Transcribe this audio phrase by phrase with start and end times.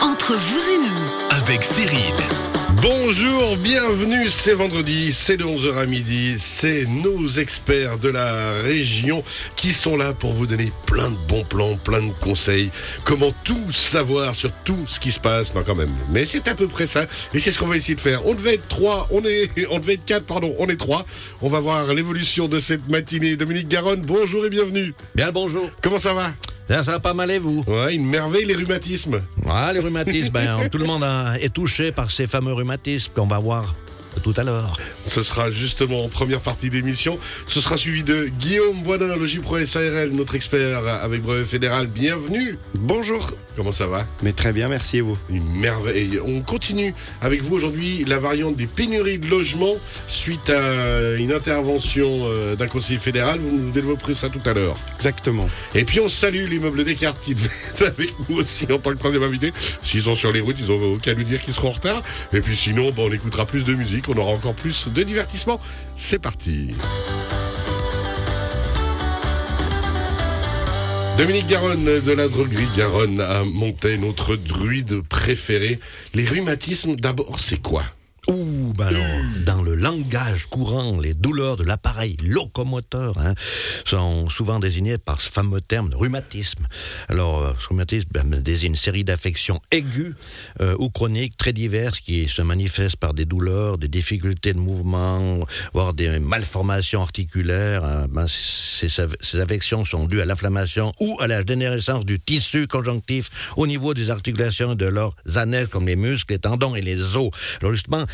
[0.00, 2.14] Entre vous et nous, avec Cyril.
[2.80, 9.24] Bonjour, bienvenue, c'est vendredi, c'est de 11h à midi, c'est nos experts de la région
[9.56, 12.70] qui sont là pour vous donner plein de bons plans, plein de conseils,
[13.02, 16.54] comment tout savoir sur tout ce qui se passe, non quand même, mais c'est à
[16.54, 18.24] peu près ça, et c'est ce qu'on va essayer de faire.
[18.26, 21.04] On devait être trois, on est, on devait être quatre, pardon, on est trois.
[21.42, 23.34] On va voir l'évolution de cette matinée.
[23.34, 24.94] Dominique Garonne, bonjour et bienvenue.
[25.16, 25.68] Bien bonjour.
[25.82, 26.32] Comment ça va?
[26.68, 29.20] Ça, ça va pas mal et vous Ouais, une merveille les rhumatismes.
[29.48, 33.26] Ah, les rhumatismes, ben, tout le monde a- est touché par ces fameux rhumatismes qu'on
[33.26, 33.74] va voir
[34.18, 34.76] tout à l'heure.
[35.04, 37.18] Ce sera justement en première partie d'émission.
[37.46, 41.86] Ce sera suivi de Guillaume Boisdin, Logipro SARL, notre expert avec brevet fédéral.
[41.86, 42.58] Bienvenue.
[42.74, 43.30] Bonjour.
[43.56, 44.06] Comment ça va?
[44.22, 45.18] Mais très bien, merci et vous?
[45.30, 46.20] Une merveille.
[46.24, 49.74] On continue avec vous aujourd'hui la variante des pénuries de logements
[50.06, 53.40] suite à une intervention euh, d'un conseiller fédéral.
[53.40, 54.76] Vous nous développerez ça tout à l'heure.
[54.94, 55.48] Exactement.
[55.74, 58.98] Et puis on salue l'immeuble Descartes qui devait être avec nous aussi en tant que
[58.98, 59.52] troisième invité.
[59.82, 62.02] S'ils sont sur les routes, ils n'ont aucun à nous dire qu'ils seront en retard.
[62.32, 65.60] Et puis sinon, bon, on écoutera plus de musique, on aura encore plus de divertissement.
[65.94, 66.74] C'est parti.
[71.18, 75.80] Dominique Garonne de la droguerie Garonne à Montaix, notre druide préféré.
[76.14, 77.82] Les rhumatismes, d'abord, c'est quoi?
[78.28, 79.02] Ouh, ben alors,
[79.46, 83.34] dans le langage courant, les douleurs de l'appareil locomoteur hein,
[83.86, 86.66] sont souvent désignées par ce fameux terme de rhumatisme.
[87.08, 90.14] Alors, euh, ce rhumatisme ben, désigne une série d'affections aiguës
[90.60, 95.38] euh, ou chroniques très diverses qui se manifestent par des douleurs, des difficultés de mouvement,
[95.72, 97.84] voire des malformations articulaires.
[97.84, 98.06] hein.
[98.10, 103.66] Ben, ces, affections sont dues à l'inflammation ou à la dégénérescence du tissu conjonctif au
[103.66, 107.30] niveau des articulations et de leurs annexes comme les muscles, les tendons et les os.
[107.60, 108.04] Alors justement,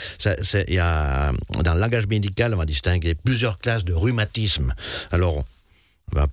[0.68, 4.74] y a, dans le langage médical, on va distinguer plusieurs classes de rhumatisme.
[5.10, 5.44] Alors,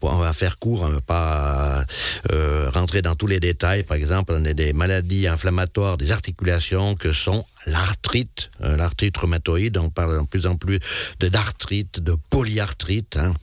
[0.02, 1.86] on va, faire court, on va pas
[2.31, 3.83] euh, rentrer dans tous les détails.
[3.83, 9.77] Par exemple, on a des maladies inflammatoires des articulations que sont l'arthrite, euh, l'arthrite rhumatoïde.
[9.77, 10.80] On parle de plus en plus
[11.20, 13.17] d'arthrite, de polyarthrite.
[13.17, 13.33] hein.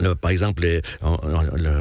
[0.00, 1.18] Le- par exemple, en-
[1.54, 1.72] le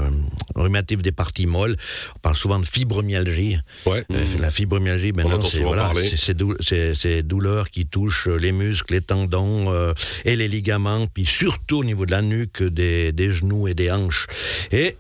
[0.56, 1.75] rhumatisme des parties molles,
[2.16, 3.57] on parle souvent de fibromyalgie.
[3.85, 4.03] Ouais.
[4.12, 5.91] Euh, La fibromyalgie, maintenant, entend c'est voilà,
[6.35, 9.94] dou- c'est douleurs qui touchent les muscles, les tendons euh,
[10.25, 13.91] et les ligaments, puis surtout au niveau de la nuque, des, des genoux et des
[13.91, 14.28] hanches.
[14.72, 14.97] Et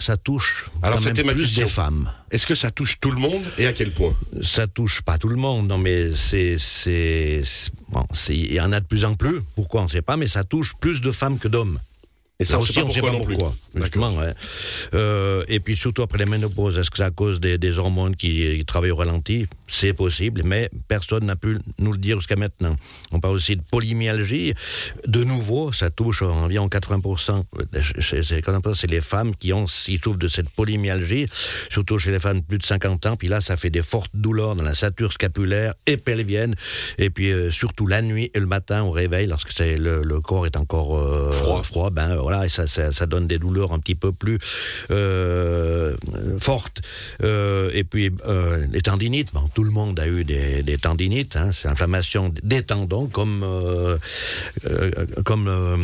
[0.00, 2.08] ça touche Alors, quand même plus des femmes.
[2.30, 4.14] Est-ce que ça touche tout le monde et à quel point?
[4.42, 7.42] Ça touche pas tout le monde, non, mais c'est, c'est,
[7.88, 9.40] bon, il y en a de plus en plus.
[9.56, 9.80] Pourquoi?
[9.80, 11.80] On ne sait pas, mais ça touche plus de femmes que d'hommes.
[12.40, 13.80] Et ça, Là on aussi, sait pas sait pourquoi pas.
[13.80, 14.32] Justement, ouais.
[14.94, 18.14] Euh, et puis surtout après la ménopause, est-ce que c'est à cause des, des hormones
[18.14, 19.46] qui, qui travaillent au ralenti?
[19.70, 22.74] C'est possible, mais personne n'a pu nous le dire jusqu'à maintenant.
[23.12, 24.54] On parle aussi de polymyalgie.
[25.06, 27.44] De nouveau, ça touche environ 80%.
[28.00, 31.26] Chez- chez- 80%, C'est les femmes qui ont, qui souffrent de cette polymyalgie,
[31.70, 33.16] surtout chez les femmes de plus de 50 ans.
[33.16, 36.54] Puis là, ça fait des fortes douleurs dans la ceinture scapulaire et pelvienne.
[36.96, 40.20] Et puis euh, surtout la nuit et le matin au réveil, lorsque c'est le, le
[40.20, 41.62] corps est encore euh, Froid.
[41.62, 44.38] froid, ben voilà, et ça, ça, ça donne des douleurs un petit peu plus
[44.90, 45.94] euh,
[46.40, 46.80] fortes.
[47.22, 48.10] Et puis
[48.72, 52.62] les tendinites, bon, tout le monde a eu des, des tendinites, hein, c'est l'inflammation des
[52.62, 53.98] tendons, comme euh,
[54.66, 54.90] euh,
[55.24, 55.76] comme euh,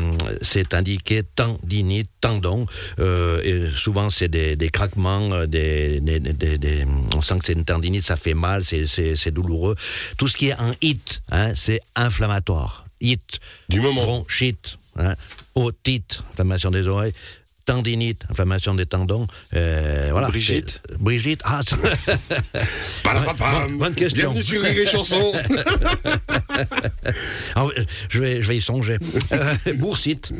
[0.42, 2.66] c'est indiqué tendinite, tendon.
[2.98, 6.00] Et souvent c'est des, des craquements, des,
[7.16, 9.74] on sent que c'est une tendinite, ça fait mal, c'est douloureux.
[10.18, 12.84] Tout ce qui est en hit, hein, c'est inflammatoire.
[13.00, 14.04] Hit, Du moment.
[14.04, 15.16] bronchite, hein,
[15.56, 17.12] otite, inflammation des oreilles,
[17.64, 19.26] tendinite, inflammation des tendons.
[19.54, 20.28] euh, voilà.
[20.28, 21.76] Brigitte Brigitte, ah, ça-.
[23.04, 24.32] Bonne- bonne question.
[24.32, 25.32] Bienvenue sur Rire et Chanson.
[27.56, 27.66] Ah,
[28.08, 28.98] je, vais, je vais y songer.
[29.32, 30.30] Euh, Boursite,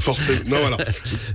[0.00, 0.40] Forcément.
[0.46, 0.76] Non, voilà.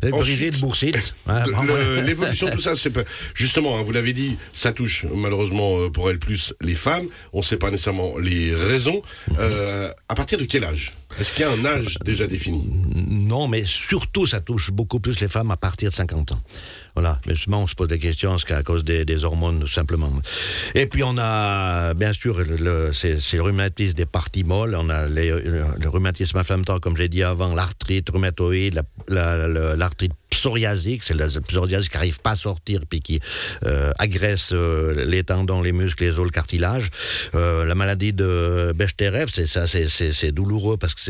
[0.02, 1.16] Brigitte, Ensuite, Boursite.
[1.28, 2.04] Ah, le- ouais.
[2.04, 3.02] L'évolution, tout ça, c'est pas.
[3.34, 7.06] Justement, hein, vous l'avez dit, ça touche malheureusement euh, pour elle plus les femmes.
[7.34, 9.02] On ne sait pas nécessairement les raisons.
[9.40, 10.94] Euh, à partir de quel âge?
[11.20, 12.64] Est-ce qu'il y a un âge déjà défini?
[13.08, 16.42] Non, mais surtout, ça touche beaucoup plus les femmes à partir de 50 ans.
[16.96, 19.68] Voilà, mais justement, on se pose la question, est-ce qu'à cause des, des hormones, tout
[19.68, 20.10] simplement.
[20.74, 25.08] Et puis, on a, bien sûr, le, c'est le rhumatisme des parties molles, on a
[25.08, 28.84] les- le, rhumatisme inflammatoire, comme j'ai dit avant, l'arthrite rhumatoïde, la-
[29.38, 33.20] la- la- l'arthrite psoriasique, c'est la psoriasis qui n'arrive pas à sortir, puis qui
[33.66, 36.90] euh, agresse euh, les tendons, les muscles, les os, le cartilage.
[37.36, 41.02] Euh, la maladie de Bechterew, c'est ça, c'est- douloureux parce que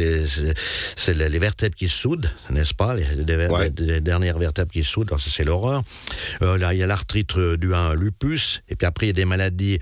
[0.96, 2.96] c'est- les vertèbres qui se soudent, n'est-ce pas?
[2.96, 3.72] Les, les ver- Ouais.
[3.78, 5.84] les dernières vertèbres qui se soudent, c'est l'horreur.
[6.42, 9.14] Là, il y a l'arthrite due à un lupus, et puis après, il y a
[9.14, 9.80] des maladies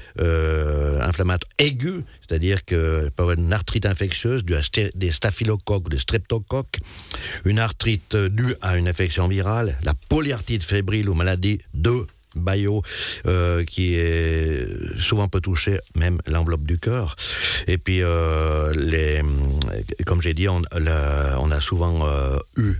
[1.09, 4.61] inflammatoires aiguës, c'est-à-dire que peut avoir une arthrite infectieuse due à
[4.95, 6.79] des staphylocoques, des streptocoques,
[7.45, 12.05] une arthrite due à une infection virale, la polyarthrite fébrile ou maladie de
[12.37, 12.83] Bayo,
[13.25, 14.67] euh, qui est
[14.99, 17.15] souvent peut toucher même l'enveloppe du cœur.
[17.67, 19.21] Et puis, euh, les,
[20.05, 22.75] comme j'ai dit, on, a souvent euh, eu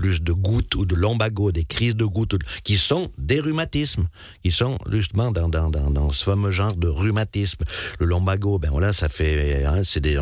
[0.00, 4.08] plus de gouttes ou de lombago, des crises de gouttes, qui sont des rhumatismes,
[4.42, 7.64] qui sont justement dans, dans, dans, ce fameux genre de rhumatisme.
[7.98, 10.18] Le lombago, ben voilà, ça fait, hein, c'est des,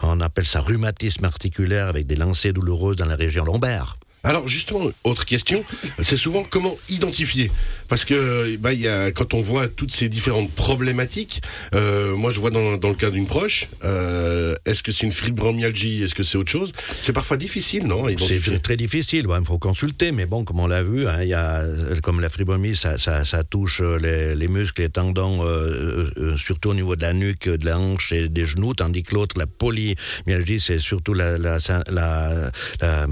[0.00, 3.98] on appelle ça rhumatisme articulaire avec des lancées douloureuses dans la région lombaire.
[4.24, 5.62] Alors justement, autre question,
[6.00, 7.50] c'est souvent comment identifier
[7.88, 11.42] Parce que bah, y a, quand on voit toutes ces différentes problématiques,
[11.74, 15.12] euh, moi je vois dans, dans le cas d'une proche, euh, est-ce que c'est une
[15.12, 16.72] fibromyalgie, est-ce que c'est autre chose?
[17.00, 18.04] C'est parfois difficile, non?
[18.18, 21.64] C'est très difficile, il faut consulter, mais bon, comme on l'a vu, hein, y a,
[22.02, 26.70] comme la fibromyalgie, ça, ça, ça touche les, les, muscles, les tendons, euh, euh, surtout
[26.70, 29.46] au niveau de la nuque, de la hanche et des genoux, tandis que l'autre, la
[29.46, 31.58] polymyalgie, c'est surtout la, la,
[31.88, 32.50] la,
[32.80, 33.06] la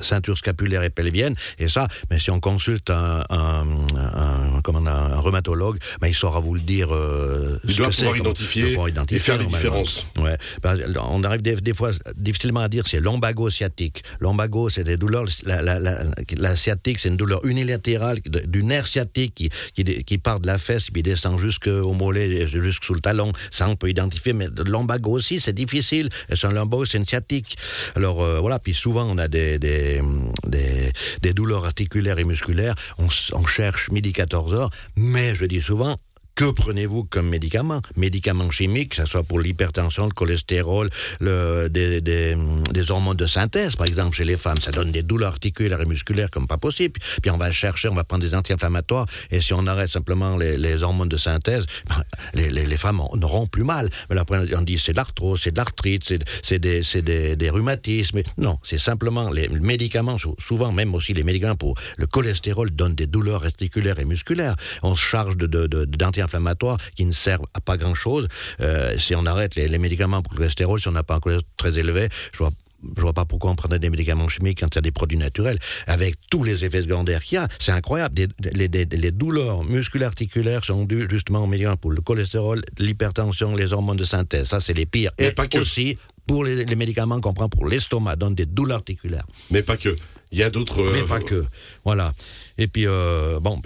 [0.00, 1.34] ceinture scapulaire et pelvienne.
[1.58, 3.66] Et ça, mais si on consulte un, un,
[3.96, 6.94] un, un, un rhumatologue, ben il saura vous le dire.
[6.94, 8.76] Euh, il doit pouvoir, identifier,
[9.10, 10.06] et faire les différences.
[10.18, 10.36] Ouais.
[10.62, 14.02] Ben, on arrive des, des, fois difficilement à dire c'est lombago-sciatique.
[14.20, 15.26] Lombago, c'est des douleurs.
[15.44, 16.04] La, la, la,
[16.36, 20.58] la sciatique, c'est une douleur unilatérale du nerf sciatique qui, qui, qui part de la
[20.58, 23.32] fesse puis descend jusqu'au mollet, jusqu'au le talon.
[23.50, 24.32] Ça, on peut identifier.
[24.32, 26.08] Mais lombago aussi, c'est difficile.
[26.28, 27.56] C'est un lombago, c'est une sciatique.
[27.96, 28.58] Alors euh, voilà.
[28.58, 30.00] Puis souvent, on a des, des,
[30.46, 32.74] des, des douleurs articulaires et musculaires.
[32.98, 35.96] On, on cherche midi 14 heures, mais je dis souvent,
[36.34, 37.80] que prenez-vous comme médicament?
[37.96, 40.90] Médicaments chimiques, que ce soit pour l'hypertension, le cholestérol,
[41.20, 42.36] le, des, des,
[42.72, 44.58] des, hormones de synthèse, par exemple, chez les femmes.
[44.58, 47.00] Ça donne des douleurs articulaires et musculaires comme pas possible.
[47.22, 49.06] Puis on va chercher, on va prendre des anti-inflammatoires.
[49.30, 52.02] Et si on arrête simplement les, les hormones de synthèse, ben,
[52.34, 53.88] les, les, les, femmes n'auront plus mal.
[54.10, 54.24] Mais là,
[54.56, 56.02] on dit c'est de l'arthrose, c'est de l'arthrite,
[56.42, 58.22] c'est des, des, des, rhumatismes.
[58.38, 63.06] Non, c'est simplement les médicaments, souvent même aussi les médicaments pour le cholestérol donnent des
[63.06, 64.56] douleurs articulaires et musculaires.
[64.82, 65.84] On se charge de, de,
[66.24, 68.28] inflammatoires qui ne servent à pas grand-chose.
[68.60, 71.20] Euh, si on arrête les, les, médicaments pour le cholestérol, si on n'a pas un
[71.20, 72.50] cholestérol très élevé, je vois
[72.96, 75.18] je vois pas pourquoi on prendrait des médicaments chimiques quand il y a des produits
[75.18, 77.48] naturels, avec tous les effets secondaires qu'il y a.
[77.58, 78.14] C'est incroyable.
[78.14, 83.96] Des, les, douleurs musculo-articulaires sont dues justement aux médicaments pour le cholestérol, l'hypertension, les hormones
[83.96, 84.48] de synthèse.
[84.48, 85.12] Ça, c'est les pires.
[85.18, 85.58] Et, Et pas que.
[85.58, 89.26] aussi pour les, les médicaments qu'on prend pour l'estomac, donnent des douleurs articulaires.
[89.50, 89.94] Mais pas que.
[90.34, 90.82] Il y a d'autres.
[90.92, 91.44] Mais pas que.
[91.84, 92.12] Voilà.
[92.58, 93.60] Et puis, euh, bon,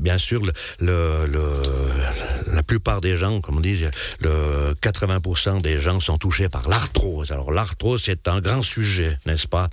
[0.00, 1.62] bien, sûr, le, le, le,
[2.54, 3.84] la plupart des gens, comme on dit,
[4.20, 7.30] le 80% des gens sont touchés par l'arthrose.
[7.30, 9.68] Alors, l'arthrose, c'est un grand sujet, n'est-ce pas?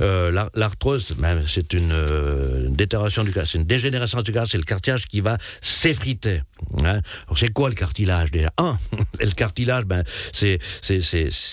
[0.00, 4.64] Euh, L'arthrose, ben, c'est une euh, détérioration du c'est une dégénération du cartilage, c'est le
[4.64, 6.42] cartilage qui va s'effriter.
[6.84, 7.00] Hein
[7.36, 8.52] c'est quoi le cartilage déjà?
[8.58, 8.76] Un,
[9.20, 10.02] le cartilage, ben,
[10.32, 10.58] c'est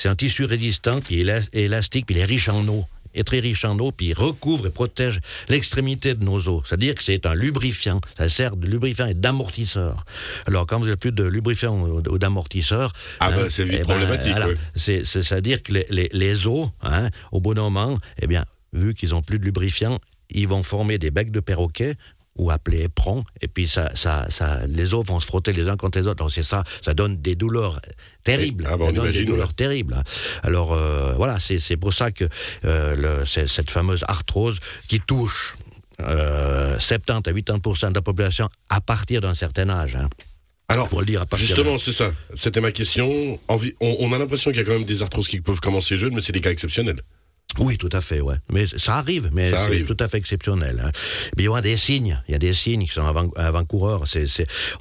[0.05, 1.23] un tissu résistant, puis
[1.53, 4.69] élastique, puis il est riche en eau est très riche en eau, puis recouvre et
[4.69, 6.63] protège l'extrémité de nos os.
[6.65, 8.01] C'est-à-dire que c'est un lubrifiant.
[8.17, 10.05] Ça sert de lubrifiant et d'amortisseur.
[10.45, 12.93] Alors, quand vous n'avez plus de lubrifiant ou d'amortisseur...
[13.19, 15.01] Ah hein, ben, c'est vite eh problématique, ben, oui.
[15.05, 19.21] C'est-à-dire que les, les, les os, hein, au bon moment, eh bien, vu qu'ils n'ont
[19.21, 21.95] plus de lubrifiant, ils vont former des becs de perroquet
[22.39, 25.75] ou appelé éperon, et puis ça, ça, ça, les os vont se frotter les uns
[25.75, 26.23] contre les autres.
[26.23, 27.81] Donc c'est ça, ça donne des douleurs
[28.23, 28.65] terribles.
[28.67, 29.53] Ah bon, ça donne imagine, des douleurs ouais.
[29.53, 30.01] terribles.
[30.43, 32.27] Alors euh, voilà, c'est pour ça que
[32.65, 35.55] euh, le, cette fameuse arthrose qui touche
[36.01, 39.95] euh, 70 à 80% de la population à partir d'un certain âge.
[39.97, 40.07] Hein.
[40.69, 42.11] Alors, Faut le dire à justement, c'est ça.
[42.35, 43.39] C'était ma question.
[43.49, 46.13] On, on a l'impression qu'il y a quand même des arthroses qui peuvent commencer jeunes,
[46.13, 47.01] mais c'est des cas exceptionnels.
[47.57, 48.35] Oui, tout à fait, ouais.
[48.51, 50.81] Mais ça arrive, mais c'est tout à fait exceptionnel.
[50.85, 50.91] Hein.
[51.35, 54.03] Mais il y a des signes, il y a des signes qui sont avant- avant-coureurs.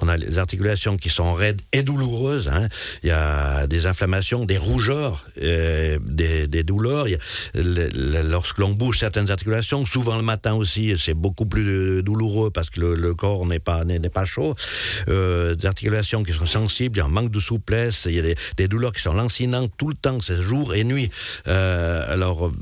[0.01, 2.47] On a les articulations qui sont raides et douloureuses.
[2.47, 2.69] Hein.
[3.03, 7.07] Il y a des inflammations, des rougeurs, euh, des, des douleurs.
[7.07, 7.19] Il y a,
[7.55, 12.51] le- le- lorsque l'on bouge certaines articulations, souvent le matin aussi, c'est beaucoup plus douloureux
[12.51, 14.55] parce que le, le corps n'est pas n'est, n'est pas chaud.
[15.09, 18.19] Euh, des articulations qui sont sensibles, il y a un manque de souplesse, il y
[18.19, 21.09] a des, des douleurs qui sont lancinantes tout le temps, c'est jour et nuit.
[21.47, 22.51] Euh, alors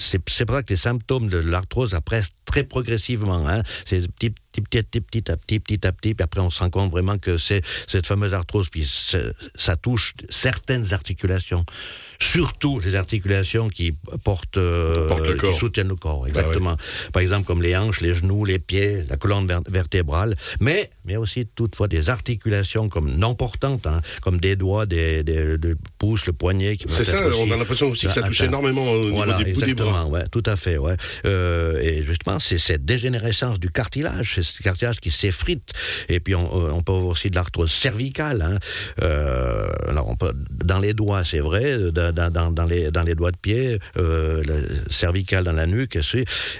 [0.00, 3.46] c'est ça que les symptômes de l'arthrose apparaissent très progressivement.
[3.48, 3.62] Hein.
[3.84, 6.58] C'est petit, petit, petit, petit, petit à petit, petit à petit, puis après on se
[6.58, 8.84] rend compte vraiment que c'est cette fameuse arthrose, puis
[9.54, 11.64] ça touche certaines articulations,
[12.18, 13.92] surtout les articulations qui
[14.24, 16.76] portent, euh, le qui soutiennent le corps, exactement.
[17.12, 21.16] Par exemple, comme les hanches, les genoux, les pieds, la colonne ver- vertébrale, mais mais
[21.16, 26.26] aussi toutefois des articulations comme non portantes, hein, comme des doigts, des, des, des pouces,
[26.26, 26.76] le poignet.
[26.88, 28.48] C'est ça, on a l'impression aussi que ça touche atteint.
[28.50, 29.89] énormément au niveau Voilà, des bouts des bras.
[29.90, 30.96] Exactement, ouais, tout à fait, ouais.
[31.24, 35.72] Euh, et justement, c'est cette dégénérescence du cartilage, c'est ce cartilage qui s'effrite.
[36.08, 38.42] Et puis on, on peut avoir aussi de l'arthrose cervicale.
[38.42, 38.58] Hein.
[39.02, 40.16] Euh, alors on
[40.64, 42.12] dans les doigts, c'est vrai, dans,
[42.52, 44.42] dans, les, dans les doigts de pied, euh,
[44.90, 45.98] cervicale dans la nuque,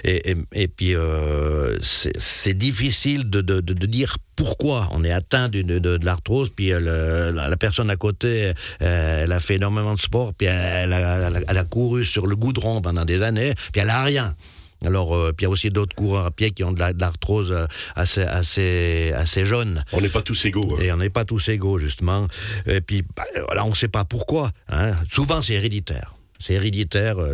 [0.03, 5.61] et, et, puis euh, c'est difficile de, de, de, dire pourquoi on est atteint de,
[5.61, 9.99] de, de l'arthrose, puis elle, la, la, personne à côté, elle a fait énormément de
[9.99, 13.81] sport, puis elle, elle, a, elle a couru sur le goudron pendant des années, puis
[13.81, 14.35] elle a rien.
[14.83, 17.51] Alors, euh, puis il y a aussi d'autres coureurs à pied qui ont de l'arthrose
[17.51, 19.83] euh, assez, assez, assez jeune.
[19.93, 20.75] On n'est pas tous égaux.
[20.75, 20.81] Hein.
[20.81, 22.25] Et on n'est pas tous égaux, justement.
[22.65, 24.49] Et puis, bah, voilà, on ne sait pas pourquoi.
[24.69, 24.95] Hein.
[25.07, 26.15] Souvent, c'est héréditaire.
[26.41, 27.33] C'est héréditaire, euh,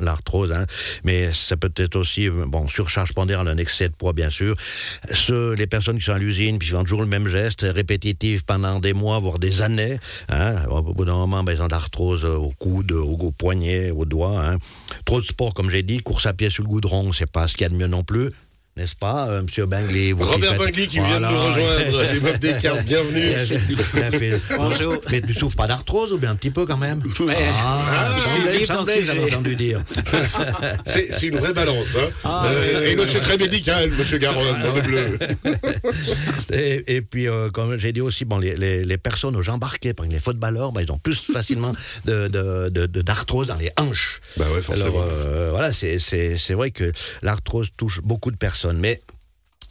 [0.00, 0.66] l'arthrose, hein.
[1.04, 4.56] mais ça peut être aussi, euh, bon, surcharge pondérale, un excès de poids, bien sûr.
[5.30, 8.92] Les personnes qui sont à l'usine, puis font toujours le même geste, répétitif pendant des
[8.92, 10.64] mois, voire des années, hein.
[10.68, 14.04] au bout d'un moment, ben, ils ont de l'arthrose au coude, au, au poignet, au
[14.04, 14.44] doigt.
[14.44, 14.58] Hein.
[15.04, 17.54] Trop de sport, comme j'ai dit, course à pied sur le goudron, c'est pas ce
[17.54, 18.30] qu'il y a de mieux non plus
[18.80, 21.18] n'est-ce pas, euh, Monsieur Bingley Robert Bingley qui voilà.
[21.18, 23.32] vient de nous rejoindre, les meufs des cartes, bienvenue.
[24.56, 24.94] Bonjour.
[25.10, 27.02] Mais tu souffres pas d'arthrose ou bien un petit peu quand même?
[27.26, 28.08] Mais ah, ah,
[29.04, 29.82] j'avais entendu dire.
[30.86, 31.96] C'est une vraie balance.
[31.96, 32.08] Hein.
[32.24, 35.18] Ah, euh, et monsieur très médical, Monsieur Garonne, ah, bleu.
[36.52, 39.56] et, et, puis, euh, comme j'ai dit aussi, bon, les, les, les personnes aux jambes
[39.60, 41.74] embarquées, par les footballeurs, ben, ils ont plus facilement
[42.06, 43.02] d'arthrose de, de, de,
[43.46, 44.22] dans les hanches.
[44.38, 44.88] Bah ouais, forcément.
[44.88, 49.00] Alors, euh, voilà, c'est vrai que l'arthrose touche beaucoup de personnes mais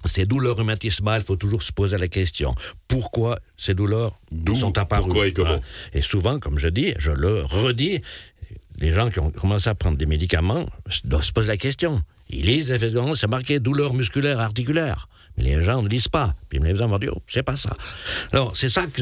[0.06, 2.56] ces douleurs rhumatismales, il faut toujours se poser la question
[2.88, 4.18] pourquoi ces douleurs
[4.60, 5.04] sont apparues?
[5.04, 5.62] Pourquoi et comment?
[5.94, 8.02] Et souvent, comme je dis, je le redis,
[8.80, 10.66] les gens qui ont commencé à prendre des médicaments
[11.04, 12.02] doivent se poser la question.
[12.30, 15.08] Ils lisent, effectivement, c'est marqué douleur musculaire articulaire.
[15.38, 16.34] Mais les gens ne lisent pas.
[16.50, 17.76] Puis les gens vont dire, oh, c'est pas ça.
[18.32, 19.02] Alors, c'est ça que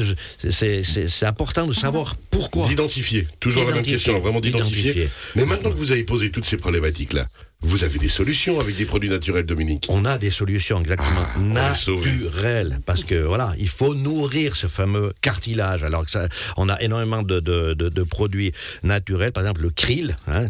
[0.50, 2.66] c'est important de savoir pourquoi.
[2.68, 3.26] D'identifier.
[3.40, 5.08] Toujours la même question, vraiment d'identifier.
[5.34, 7.26] Mais maintenant que vous avez posé toutes ces problématiques-là,
[7.60, 9.86] vous avez des solutions avec des produits naturels, Dominique?
[9.88, 12.78] On a des solutions exactement ah, naturelles.
[12.86, 15.82] Parce que voilà, il faut nourrir ce fameux cartilage.
[15.82, 18.52] Alors que ça, on a énormément de, de, de, de produits
[18.84, 19.32] naturels.
[19.32, 20.46] Par exemple, le krill, hein,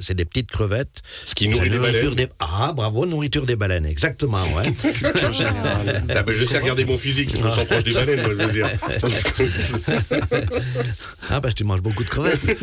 [0.00, 1.02] c'est des petites crevettes.
[1.24, 2.14] Ce qui nourrit les baleines.
[2.16, 2.26] Des...
[2.40, 4.42] Ah, bravo, nourriture des baleines, exactement.
[4.42, 4.64] Ouais.
[5.04, 8.42] ah, ben, je sais regarder mon physique, je me sens proche des baleines, moi, je
[8.42, 8.68] veux dire.
[11.30, 12.58] ah, parce que tu manges beaucoup de crevettes.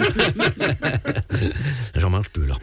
[1.96, 2.56] J'en mange plus, là.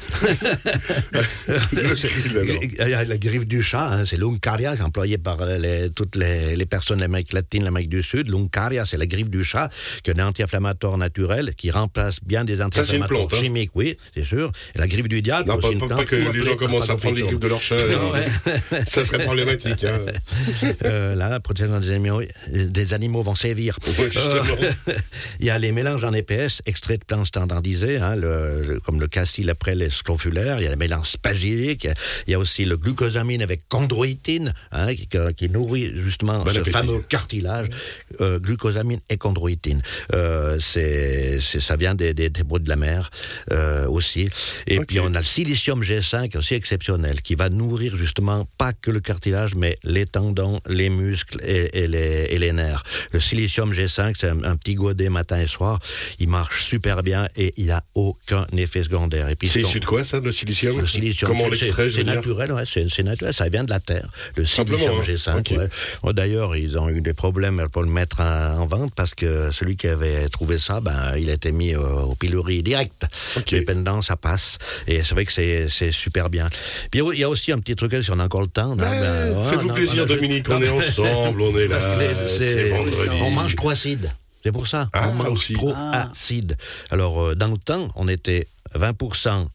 [3.06, 7.02] La griffe du chat, hein, c'est l'uncaria, employé par les, toutes les, les personnes de
[7.02, 8.28] l'Amérique latine, l'Amérique du Sud.
[8.28, 9.70] L'uncaria, c'est la griffe du chat,
[10.02, 13.36] qui est un anti-inflammatoire naturel, qui remplace bien des anti-inflammatoires hein.
[13.36, 14.52] chimiques, oui, c'est sûr.
[14.74, 17.16] Et la griffe du diable, non, pas, pas, pas, que les gens commencent à prendre
[17.16, 17.76] les griffes de leur chat.
[18.86, 19.84] ça serait problématique.
[19.84, 19.98] Hein.
[20.84, 22.22] euh, là, la protection des animaux,
[22.52, 23.78] des animaux vont sévir.
[23.86, 24.42] Ouais, euh,
[25.40, 29.00] il y a les mélanges en EPS, extraits de plantes standardisés, hein, le, le, comme
[29.00, 30.60] le cassil après les scrofulaires.
[30.60, 31.88] Il y a les mélanges spagylique.
[32.26, 36.58] Il y a aussi le glucosamine avec chondroïtine, hein, qui, qui, nourrit justement bon ce
[36.58, 36.70] appétit.
[36.70, 37.68] fameux cartilage,
[38.20, 39.82] euh, glucosamine et chondroïtine.
[40.14, 43.10] Euh, c'est, ça vient des, des, des bruits de la mer
[43.52, 44.28] euh, aussi.
[44.66, 44.86] Et okay.
[44.86, 49.00] puis on a le silicium G5 aussi exceptionnel, qui va nourrir justement pas que le
[49.00, 52.82] cartilage, mais les tendons, les muscles et, et, les, et les, nerfs.
[53.12, 55.78] Le silicium G5, c'est un, un, petit godet matin et soir.
[56.18, 59.28] Il marche super bien et il a aucun effet secondaire.
[59.28, 60.85] Et puis c'est issu de quoi ça, le silicium?
[60.86, 61.30] Le silicium.
[61.30, 64.08] Comment on l'extrait C'est naturel, ouais, c'est naturel, ça vient de la terre.
[64.36, 65.04] Le silicium hein.
[65.04, 65.38] G5.
[65.40, 65.58] Okay.
[65.58, 65.68] Ouais.
[66.02, 69.50] Oh, D'ailleurs, ils ont eu des problèmes pour le mettre en, en, vente parce que
[69.52, 73.04] celui qui avait trouvé ça, ben, il a été mis au pilori direct.
[73.36, 73.60] Okay.
[73.60, 74.58] Dépendant, ça passe.
[74.86, 76.48] Et c'est vrai que c'est super bien.
[76.90, 78.76] Puis il y a aussi un petit truc, si on a encore le temps.
[78.76, 81.78] Ben, ben, Faites-vous plaisir, on Dominique, on est ensemble, on est là.
[82.26, 83.16] C'est vendredi.
[83.22, 84.10] On mange trop acide.
[84.46, 84.88] C'est pour ça.
[84.92, 85.54] Ah, on mange aussi.
[85.54, 86.08] trop ah.
[86.08, 86.56] acide.
[86.90, 89.46] Alors, euh, dans le temps, on était 20%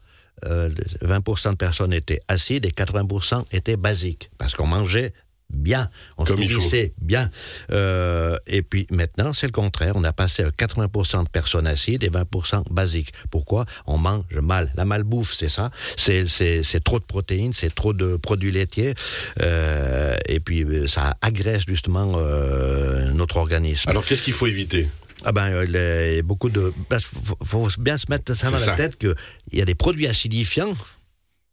[0.46, 0.70] euh,
[1.04, 5.14] 20% de personnes étaient acides et 80% étaient basiques, parce qu'on mangeait
[5.54, 7.30] bien, on Comme se nourrissait bien.
[7.72, 9.94] Euh, et puis maintenant, c'est le contraire.
[9.96, 13.12] On a passé à 80% de personnes acides et 20% basiques.
[13.30, 13.66] Pourquoi?
[13.86, 14.72] On mange mal.
[14.76, 15.70] La malbouffe, c'est ça.
[15.98, 18.94] C'est trop de protéines, c'est trop de produits laitiers.
[19.42, 23.90] Euh, et puis, ça agresse justement euh, notre organisme.
[23.90, 24.88] Alors, qu'est-ce qu'il faut éviter?
[25.24, 26.74] Ah ben, les, beaucoup de.
[26.92, 29.16] Il faut, faut, bien se mettre ça dans la tête qu'il
[29.54, 30.76] y a des produits acidifiants.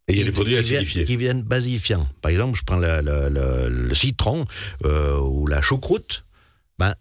[0.07, 1.03] Et il y a des produits qui acidifiés.
[1.03, 2.07] Viennent, qui viennent basifiants.
[2.21, 4.45] Par exemple, je prends le, le, le, le citron
[4.85, 6.23] euh, ou la choucroute.
[6.79, 6.95] Ben,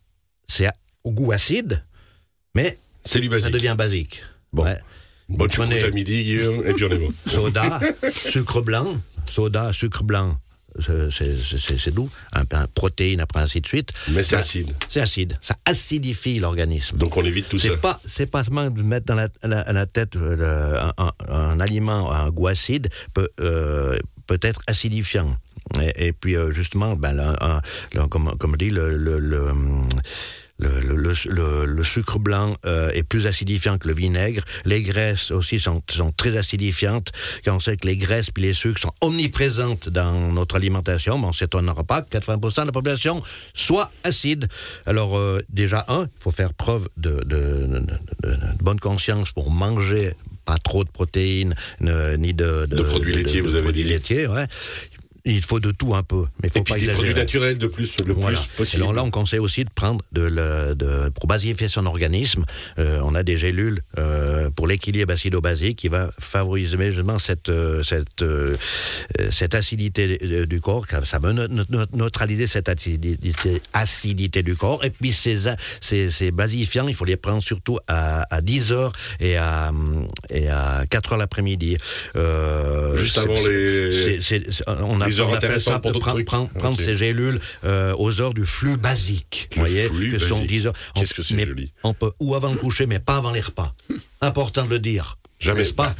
[0.46, 0.68] c'est
[1.04, 1.82] au goût acide,
[2.54, 4.22] mais ça devient basique.
[4.52, 4.64] Bon.
[4.64, 4.76] Ouais.
[5.28, 7.12] Bonne choucroute à midi, Guillaume, et puis on est bon.
[7.26, 7.80] Soda,
[8.12, 8.96] sucre blanc,
[9.30, 10.38] soda, sucre blanc,
[10.80, 13.92] c'est doux, un, un, protéine après ainsi de suite.
[14.10, 14.72] Mais c'est acide.
[14.88, 15.38] C'est acide.
[15.40, 16.98] Ça acidifie l'organisme.
[16.98, 17.76] Donc on évite tout ça.
[17.76, 21.60] Pas, c'est pas seulement de mettre dans la, la, la tête euh, un, un, un,
[21.60, 25.36] aliment à un goût acide peut, euh, peut être acidifiant.
[25.96, 27.36] Et, puis justement, ben,
[28.08, 29.52] comme, comme dit le, le, le
[30.58, 34.42] le, le, le, sucre blanc euh, est plus acidifiant que le vinaigre.
[34.64, 37.12] Les graisses aussi sont, sont très acidifiantes.
[37.44, 41.26] Quand on sait que les graisses puis les sucres sont omniprésentes dans notre alimentation, mais
[41.26, 43.22] on ne s'étonnera pas que 80% de la population
[43.54, 44.48] soit acide.
[44.86, 47.66] Alors euh, déjà, un, il faut faire preuve de, de,
[48.22, 50.12] de, bonne conscience pour manger
[50.44, 53.84] pas trop de protéines, ni de, de, produits laitiers, vous avez dit.
[53.84, 54.46] Laitiers, ouais.
[55.28, 57.66] Il faut de tout un peu, mais faut et pas puis des produits naturels de
[57.66, 58.82] plus, le plus possible.
[58.82, 62.44] Alors là, on conseille aussi de prendre de, la, de pour basifier son organisme.
[62.78, 67.82] Euh, on a des gélules euh, pour l'équilibre acido-basique qui va favoriser justement cette euh,
[67.82, 68.54] cette euh,
[69.30, 70.86] cette acidité du corps.
[71.04, 74.82] Ça va neutraliser cette acidité, acidité du corps.
[74.82, 75.36] Et puis ces,
[75.80, 79.72] ces, ces basifiants, il faut les prendre surtout à, à 10 heures et à
[80.30, 81.76] et à 4 heures l'après-midi.
[82.94, 84.18] Juste avant les.
[84.78, 88.76] on a heures intéressantes pour d'autres Prendre, prendre ces gélules euh, aux heures du flux
[88.76, 89.48] basique.
[89.54, 90.72] Le voyez, flux que sont 10 heures.
[90.94, 93.74] Qu'est-ce que c'est joli On peut, ou avant le coucher, mais pas avant les repas.
[94.20, 95.18] Important de le dire.
[95.38, 95.64] Jamais.
[95.72, 95.94] pas?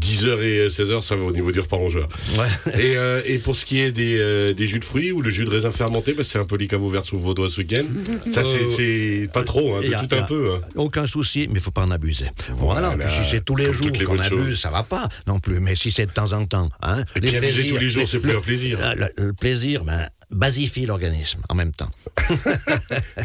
[0.00, 2.08] 10h et 16h, ça va au niveau du repas rongeur.
[2.38, 2.72] Ouais.
[2.80, 5.30] Et, euh, et, pour ce qui est des, euh, des, jus de fruits ou le
[5.30, 7.60] jus de raisin fermenté, bah, c'est un peu les caveaux verts sous vos doigts ce
[7.60, 7.84] week-end.
[8.30, 10.54] Ça, c'est pas trop, hein, de tout un peu.
[10.54, 10.60] Hein.
[10.74, 12.26] Aucun souci, mais il faut pas en abuser.
[12.56, 12.90] Voilà.
[12.90, 13.10] voilà.
[13.10, 15.60] si c'est tous les jours qu'on abuse, ça va pas non plus.
[15.60, 16.68] Mais si c'est de temps en temps.
[16.82, 18.78] Hein, et puis abuser tous les jours, c'est plus un plaisir.
[18.96, 21.90] Le, le plaisir, ben, basifie l'organisme en même temps.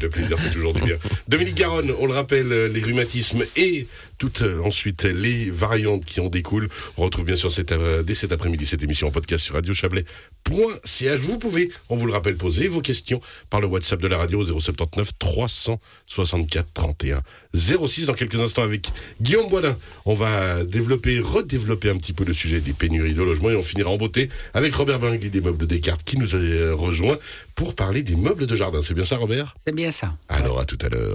[0.01, 0.95] le plaisir fait toujours du bien.
[1.27, 3.87] Dominique Garonne, on le rappelle, les rhumatismes et
[4.19, 6.69] toutes euh, ensuite les variantes qui en découlent.
[6.97, 11.19] On retrouve bien sûr cette, euh, dès cet après-midi cette émission en podcast sur radiochablais.ch.
[11.19, 14.43] Vous pouvez, on vous le rappelle, poser vos questions par le WhatsApp de la radio
[14.43, 17.23] 079 364 31
[17.55, 18.05] 06.
[18.05, 22.59] Dans quelques instants avec Guillaume Boisdin, on va développer, redévelopper un petit peu le sujet
[22.59, 26.03] des pénuries de logement et on finira en beauté avec Robert Bingli des meubles Descartes
[26.03, 27.17] qui nous a rejoint
[27.55, 28.81] pour parler des meubles de jardin.
[28.81, 29.55] C'est bien ça, Robert?
[29.65, 30.13] C'est bien ça.
[30.27, 31.07] Alors, à tout à l'heure.